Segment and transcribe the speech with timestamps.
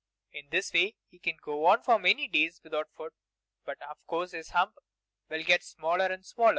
[0.33, 3.11] In this way he can go for many days without food,
[3.65, 4.79] but of course his hump
[5.29, 6.49] will get smaller and smaller.